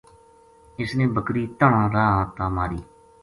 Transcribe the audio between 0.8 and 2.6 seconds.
اس نے بکری تنہاں راہ تا